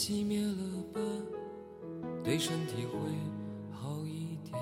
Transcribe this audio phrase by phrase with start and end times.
[0.00, 1.00] 熄灭了吧，
[2.24, 2.98] 对身体会
[3.70, 4.58] 好一点。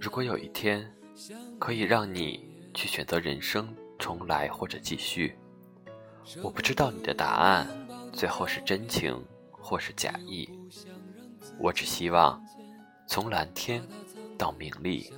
[0.00, 0.90] 如果有一天
[1.58, 5.36] 可以让你去选择人生重来或者继续，
[6.42, 7.68] 我不知道你的答案
[8.14, 10.48] 最后是真情或是假意。
[11.58, 12.42] 我只希望
[13.06, 13.86] 从蓝天
[14.38, 15.12] 到名利，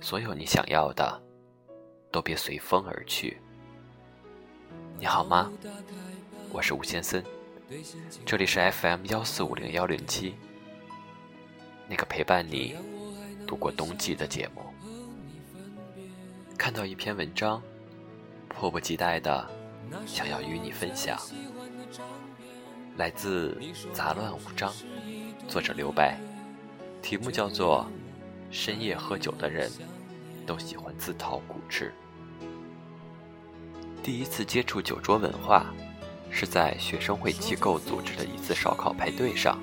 [0.00, 1.22] 所有你想要的
[2.10, 3.40] 都别随风而去。
[4.98, 5.50] 你好吗？
[6.50, 7.22] 我是吴先森，
[8.24, 10.34] 这里是 FM 幺四五零幺零七，
[11.88, 12.74] 那个陪伴你
[13.46, 14.62] 度过冬季的节目。
[16.56, 17.62] 看到一篇文章，
[18.48, 19.48] 迫不及待的
[20.06, 21.20] 想要与你分享，
[22.96, 23.56] 来自
[23.92, 24.72] 杂乱无章，
[25.46, 26.18] 作者留白，
[27.02, 27.86] 题目叫做
[28.54, 29.70] 《深夜喝酒的人
[30.46, 31.90] 都喜欢自讨苦吃》。
[34.06, 35.66] 第一次接触酒桌文化，
[36.30, 39.58] 是在学生会机构组织的一次烧烤派对上。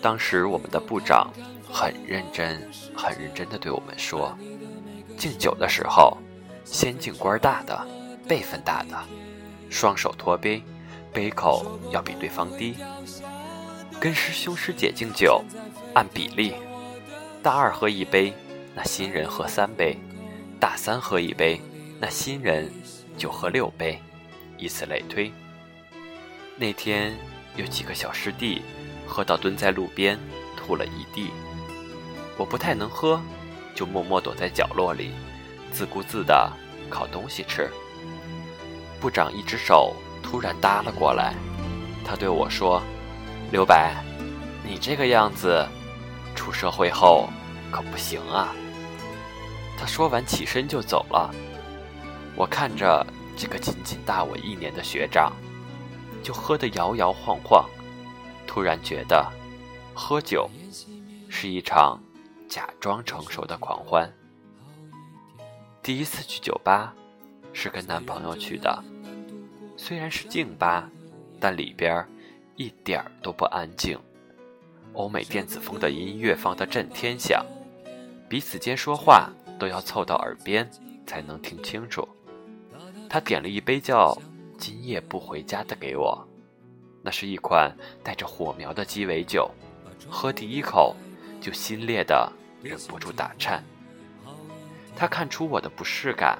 [0.00, 1.30] 当时我们的部长
[1.70, 4.34] 很认真、很认真地对我们说
[5.18, 6.16] ：“敬酒的时候，
[6.64, 7.86] 先敬官大的、
[8.26, 8.98] 辈分大的，
[9.68, 10.62] 双手托杯，
[11.12, 12.74] 杯口要比对方低。
[14.00, 15.44] 跟师兄师姐敬酒，
[15.92, 16.54] 按比例，
[17.42, 18.32] 大二喝一杯，
[18.74, 19.98] 那新人喝三杯；
[20.58, 21.60] 大三喝一杯，
[22.00, 22.70] 那新人。”
[23.16, 24.02] 就喝六杯，
[24.58, 25.32] 以此类推。
[26.56, 27.16] 那天
[27.54, 28.60] 有几个小师弟
[29.06, 30.18] 喝到蹲在路边，
[30.56, 31.30] 吐了一地。
[32.36, 33.20] 我不太能喝，
[33.72, 35.12] 就默默躲在角落里，
[35.70, 36.52] 自顾自地
[36.90, 37.70] 烤东西吃。
[39.00, 39.94] 部长一只手
[40.24, 41.36] 突然搭了过来，
[42.04, 42.82] 他对我说
[43.52, 43.94] ：“刘白，
[44.64, 45.64] 你这个样子，
[46.34, 47.30] 出社会后
[47.70, 48.52] 可不行啊。”
[49.78, 51.32] 他说完起身就走了。
[52.36, 53.06] 我看着
[53.36, 55.32] 这个仅仅大我一年的学长，
[56.22, 57.68] 就喝得摇摇晃晃，
[58.46, 59.30] 突然觉得，
[59.94, 60.50] 喝酒
[61.28, 62.02] 是一场
[62.48, 64.12] 假装成熟的狂欢。
[65.82, 66.92] 第一次去酒吧，
[67.52, 68.82] 是跟男朋友去的，
[69.76, 70.90] 虽然是静吧，
[71.38, 72.04] 但里边
[72.56, 73.98] 一点儿都不安静，
[74.94, 77.44] 欧美电子风的音乐放得震天响，
[78.28, 80.68] 彼此间说话都要凑到耳边
[81.06, 82.08] 才能听清楚。
[83.14, 84.12] 他点了一杯叫
[84.58, 86.26] “今夜不回家”的给我，
[87.00, 89.48] 那是一款带着火苗的鸡尾酒，
[90.10, 90.96] 喝第一口
[91.40, 92.28] 就心烈的
[92.60, 93.62] 忍不住打颤。
[94.96, 96.36] 他看出我的不适感，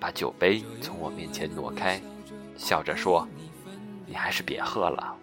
[0.00, 2.00] 把酒杯从我面前挪开，
[2.56, 3.28] 笑着说
[4.08, 5.14] ：“你还是别喝了。”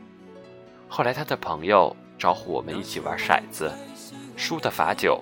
[0.88, 3.72] 后来他的朋友招呼我们一起玩骰子，
[4.38, 5.20] 输的罚酒。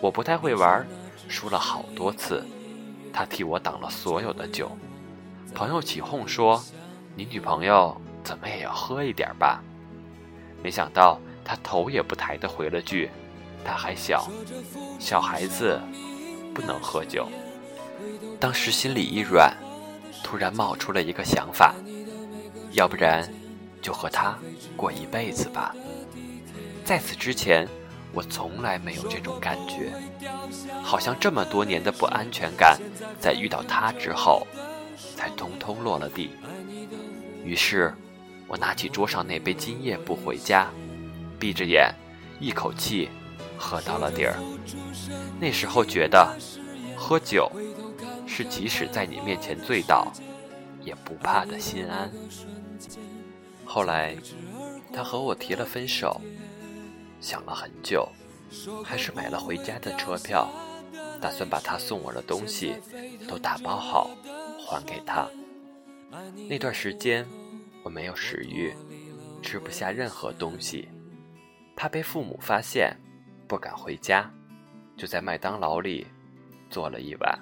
[0.00, 0.86] 我不太会玩，
[1.28, 2.46] 输了好多次，
[3.12, 4.70] 他替我挡了所有的酒。
[5.54, 6.62] 朋友起哄说
[7.14, 9.62] ：“你女朋友怎么也要喝一点吧？”
[10.62, 13.10] 没想到他头也不抬的回了句
[13.64, 14.28] ：“他还小，
[14.98, 15.80] 小孩子
[16.54, 17.28] 不能喝酒。”
[18.40, 19.56] 当时心里一软，
[20.24, 21.74] 突然冒出了一个想法：
[22.72, 23.28] 要不然
[23.80, 24.36] 就和他
[24.76, 25.74] 过一辈子吧。
[26.84, 27.68] 在此之前，
[28.12, 29.92] 我从来没有这种感觉，
[30.82, 32.80] 好像这么多年的不安全感，
[33.20, 34.46] 在遇到他之后。
[35.16, 36.30] 才通通落了地。
[37.44, 37.92] 于是，
[38.46, 40.70] 我拿起桌上那杯“今夜不回家”，
[41.38, 41.92] 闭着眼，
[42.40, 43.08] 一口气
[43.58, 44.36] 喝到了底儿。
[45.40, 46.36] 那时候觉得，
[46.96, 47.50] 喝酒
[48.26, 50.12] 是即使在你面前醉倒
[50.82, 52.10] 也不怕的心安。
[53.64, 54.16] 后来，
[54.92, 56.20] 他和我提了分手，
[57.20, 58.08] 想了很久，
[58.84, 60.48] 还是买了回家的车票，
[61.20, 62.74] 打算把他送我的东西
[63.26, 64.10] 都打包好。
[64.72, 65.28] 还给他。
[66.48, 67.26] 那段时间，
[67.82, 68.72] 我没有食欲，
[69.42, 70.88] 吃不下任何东西，
[71.76, 72.96] 怕被父母发现，
[73.48, 74.30] 不敢回家，
[74.96, 76.06] 就在麦当劳里
[76.68, 77.38] 做了一晚。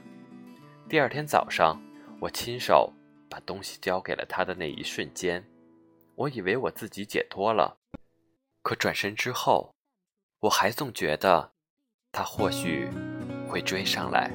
[0.88, 1.80] 第二天早上，
[2.20, 2.92] 我亲手
[3.28, 5.44] 把东西交给了他的那一瞬间，
[6.14, 7.78] 我以为我自己解脱了，
[8.62, 9.74] 可转身之后，
[10.40, 11.52] 我还总觉得
[12.12, 12.88] 他或许
[13.48, 14.30] 会追上来，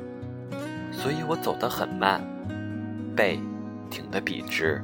[0.92, 2.35] 所以我走得很慢。
[3.16, 3.40] 背
[3.90, 4.84] 挺得笔直。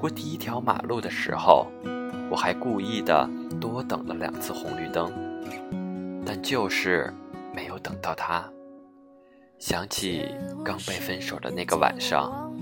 [0.00, 1.66] 过第一条马路的时候，
[2.30, 3.28] 我还故意的
[3.60, 5.10] 多等了两次红绿灯，
[6.26, 7.12] 但就是
[7.54, 8.44] 没有等到他。
[9.58, 10.26] 想起
[10.64, 12.52] 刚被分手的那个晚上，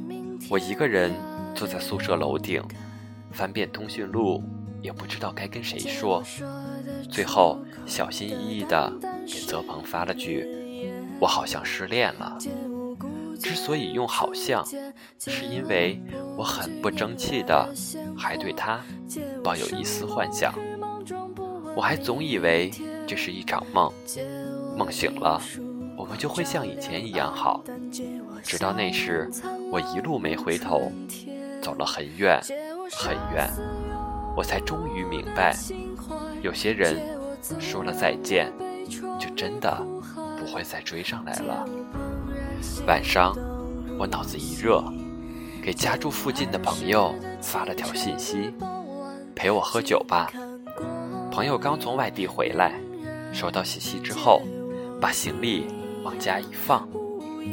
[0.48, 1.10] 我一个人
[1.54, 2.62] 坐在宿舍楼顶，
[3.32, 4.44] 翻遍通讯录，
[4.80, 6.22] 也不知道该跟谁说。
[7.10, 8.92] 最后小心翼翼的
[9.26, 10.46] 给泽鹏发了句
[11.18, 12.38] ：“我好像失恋了。”
[13.42, 14.64] 之所以用好像，
[15.18, 16.00] 是因为
[16.36, 17.68] 我很不争气的，
[18.16, 18.80] 还对他
[19.42, 20.54] 抱有一丝幻想。
[21.74, 22.70] 我还总以为
[23.06, 23.92] 这是一场梦，
[24.76, 25.40] 梦醒了，
[25.96, 27.64] 我们就会像以前一样好。
[28.42, 29.28] 直到那时，
[29.70, 30.92] 我一路没回头，
[31.60, 32.40] 走了很远
[32.92, 33.50] 很远，
[34.36, 35.56] 我才终于明白，
[36.42, 37.18] 有些人
[37.58, 38.52] 说了再见，
[39.18, 39.74] 就真的
[40.38, 41.64] 不会再追上来了。
[42.86, 43.36] 晚上，
[43.98, 44.82] 我脑子一热，
[45.62, 48.52] 给家住附近的朋友发了条信息
[49.34, 50.30] ：“陪我喝酒吧。”
[51.30, 52.74] 朋友刚从外地回来，
[53.32, 54.42] 收到信息之后，
[55.00, 55.66] 把行李
[56.02, 56.88] 往家一放，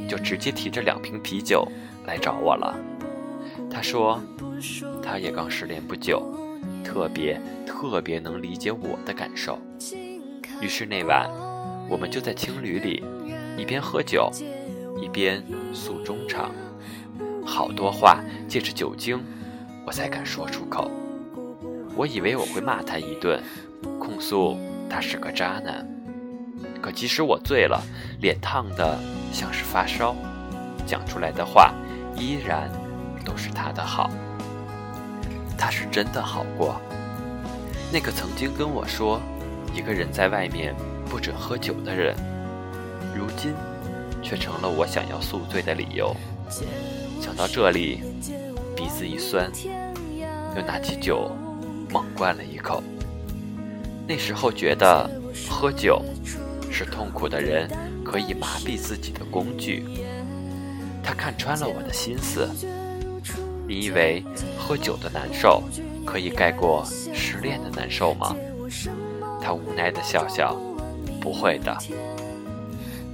[0.07, 1.67] 就直接提着两瓶啤酒
[2.06, 2.75] 来找我了。
[3.71, 4.21] 他说，
[5.01, 6.21] 他也刚失恋不久，
[6.83, 9.57] 特别特别能理解我的感受。
[10.61, 11.29] 于是那晚，
[11.89, 13.03] 我们就在青旅里
[13.57, 14.29] 一边喝酒，
[15.01, 15.44] 一边
[15.74, 16.51] 诉衷肠，
[17.46, 19.24] 好多话借着酒精，
[19.86, 20.90] 我才敢说出口。
[21.96, 23.42] 我以为我会骂他一顿。
[23.98, 24.57] 控诉
[24.90, 25.88] 他是个渣男，
[26.81, 27.81] 可即使我醉了，
[28.19, 29.00] 脸烫的
[29.31, 30.13] 像是发烧，
[30.86, 31.74] 讲出来的话
[32.18, 32.69] 依然
[33.24, 34.10] 都是他的好。
[35.57, 36.81] 他是真的好过。
[37.90, 39.22] 那个曾经跟我说
[39.74, 40.75] 一个人在外面
[41.10, 42.13] 不准喝酒的人，
[43.16, 43.54] 如今
[44.21, 46.16] 却成了我想要宿醉的理由。
[47.21, 48.01] 想到这里，
[48.75, 49.51] 鼻子一酸，
[50.56, 51.31] 又拿起酒
[51.89, 52.81] 猛灌了一口。
[54.07, 55.10] 那时候觉得
[55.50, 56.04] 喝酒
[56.71, 57.69] 是痛苦的人
[58.04, 59.86] 可以麻痹自己的工具。
[61.04, 62.50] 他看穿了我的心思。
[63.68, 64.24] 你以为
[64.57, 65.62] 喝酒的难受
[66.04, 66.83] 可以盖过
[67.13, 68.36] 失恋的难受吗？
[69.39, 70.56] 他无奈的笑笑，
[71.21, 71.77] 不会的。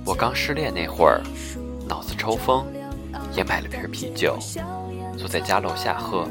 [0.05, 1.19] 我刚失恋那会儿，
[1.87, 2.63] 脑子抽风，
[3.33, 4.37] 也买了瓶啤酒，
[5.17, 6.27] 坐在家楼下喝。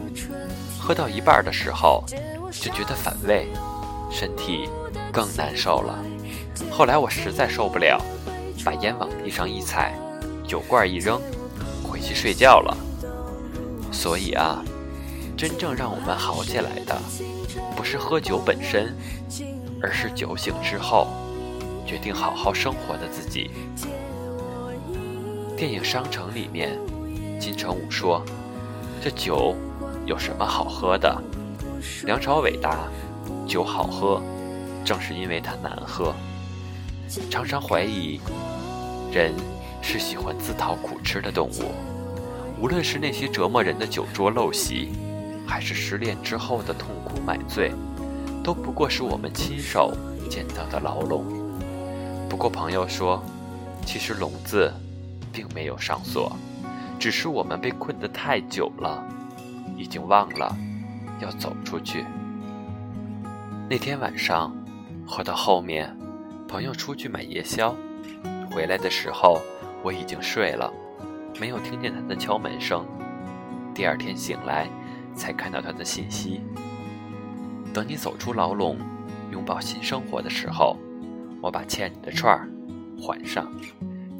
[0.81, 2.05] 喝到一半的时候，
[2.53, 3.49] 就觉得反胃。
[4.12, 4.69] 身体
[5.12, 5.99] 更难受了。
[6.71, 8.00] 后来我实在受不了，
[8.65, 9.93] 把烟往地上一踩，
[10.47, 11.21] 酒罐一扔，
[11.82, 12.76] 回去睡觉了。
[13.91, 14.62] 所以啊，
[15.37, 16.97] 真正让我们好起来的，
[17.75, 18.97] 不是喝酒本身，
[19.82, 21.09] 而是酒醒之后，
[21.87, 23.51] 决定好好生活的自己。
[25.57, 26.79] 电影《商城》里面，
[27.39, 28.25] 金城武说
[29.03, 29.55] ：“这酒
[30.05, 31.23] 有什么好喝的？”
[32.05, 32.79] 梁朝伟答。
[33.47, 34.23] 酒好喝，
[34.87, 36.15] 正是因为它难喝。
[37.31, 38.19] 常常怀疑，
[39.13, 39.35] 人
[39.83, 41.73] 是喜欢自讨苦吃的动物。
[42.59, 44.93] 无论是那些折磨人的酒桌陋习，
[45.47, 47.71] 还是失恋之后的痛苦买醉，
[48.43, 49.93] 都不过是我们亲手
[50.31, 51.34] 建造的牢笼。
[52.29, 53.23] 不过朋友说，
[53.87, 54.73] 其实笼子
[55.32, 56.37] 并没有上锁，
[56.99, 59.07] 只是我们被困得太久了，
[59.76, 60.57] 已经忘了
[61.21, 62.04] 要走出去。
[63.71, 64.54] 那天晚上，
[65.07, 65.97] 喝到后面，
[66.49, 67.75] 朋友出去买夜宵，
[68.50, 69.40] 回来的时候
[69.83, 70.73] 我已经睡了，
[71.40, 72.85] 没有听见他的敲门声。
[73.75, 74.69] 第二天醒来，
[75.14, 76.40] 才看到他的信息。
[77.73, 78.78] 等你走出牢笼，
[79.33, 80.76] 拥抱新生活的时候，
[81.45, 82.49] 我把欠你的串儿
[82.99, 83.53] 还上。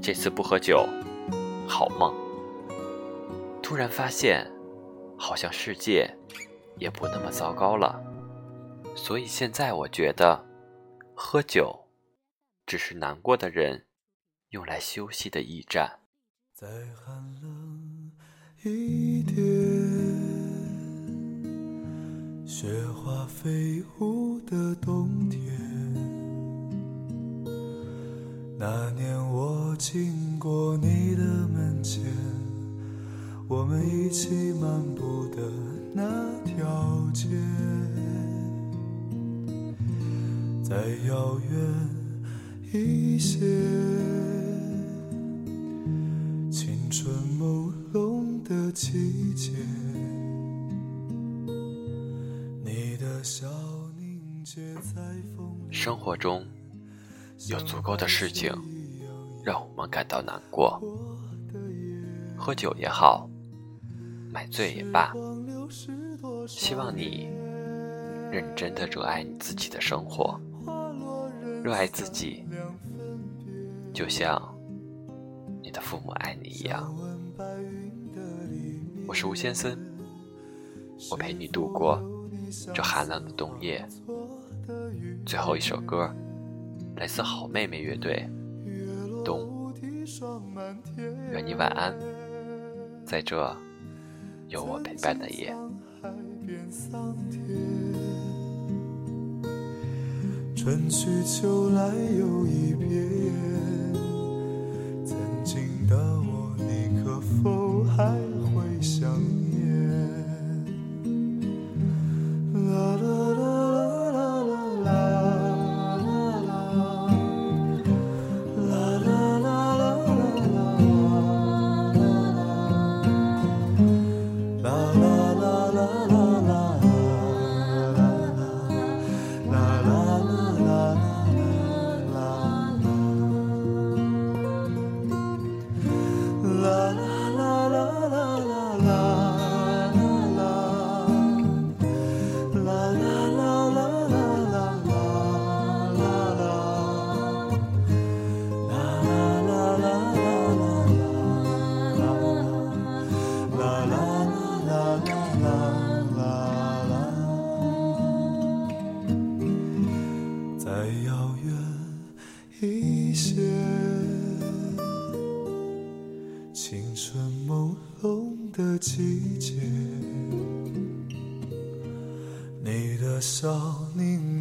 [0.03, 0.87] 这次不喝酒，
[1.67, 2.15] 好梦。
[3.63, 4.47] 突然发现，
[5.17, 6.15] 好像世界
[6.77, 7.99] 也不那么糟糕了。
[8.95, 10.45] 所以现在我觉得，
[11.15, 11.75] 喝酒
[12.67, 13.87] 只是难过的人
[14.51, 16.01] 用来休息的驿站。
[16.53, 18.13] 再寒冷
[18.65, 19.35] 一点，
[22.47, 25.44] 雪花飞舞的冬天。
[28.67, 32.03] 那年我经过你的门前，
[33.47, 35.43] 我们一起漫步的
[35.93, 36.03] 那
[36.45, 37.29] 条街。
[40.63, 40.75] 再
[41.07, 41.61] 遥远
[42.73, 43.41] 一些，
[46.51, 49.53] 青春朦胧的季节，
[52.65, 53.47] 你的笑
[53.99, 55.03] 凝结在
[55.37, 56.47] 风生活中
[57.49, 58.51] 有足够的事情
[59.43, 60.81] 让我们感到难过，
[62.37, 63.29] 喝酒也好，
[64.33, 65.13] 买醉也罢，
[66.49, 67.29] 希望你
[68.31, 70.41] 认真的热爱你自己的生活。
[71.63, 72.45] 热爱自己，
[73.93, 74.41] 就像
[75.63, 76.95] 你的父母爱你一样。
[79.07, 79.79] 我是吴先生，
[81.11, 82.03] 我陪你度过
[82.75, 83.87] 这寒冷的冬夜。
[85.27, 86.11] 最后一首歌，
[86.97, 88.25] 来自好妹妹乐队
[89.25, 89.75] 《冬》，
[91.33, 91.93] 愿你晚安，
[93.05, 93.57] 在这
[94.49, 95.53] 有我陪伴的夜。
[100.55, 103.33] 春去秋来又一遍，